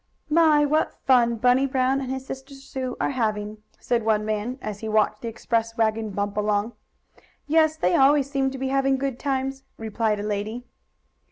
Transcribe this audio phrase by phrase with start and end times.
[0.31, 0.65] "My!
[0.65, 4.89] what fun Bunny Brown and his sister Sue are having!" said one man, as he
[4.89, 6.73] watched the express wagon bump along.
[7.45, 10.65] "Yes, they always seem to be having good times," replied a lady.